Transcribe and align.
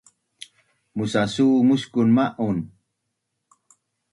musasu 0.95 1.45
muskun 1.67 2.09
ma’un 2.15 2.57